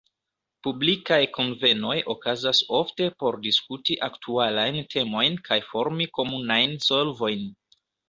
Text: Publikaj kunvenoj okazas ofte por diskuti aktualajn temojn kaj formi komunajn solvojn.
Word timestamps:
Publikaj 0.67 1.19
kunvenoj 1.35 1.97
okazas 2.13 2.63
ofte 2.79 3.09
por 3.21 3.39
diskuti 3.45 4.01
aktualajn 4.09 4.83
temojn 4.97 5.41
kaj 5.51 5.63
formi 5.71 6.13
komunajn 6.21 6.79
solvojn. 6.91 7.51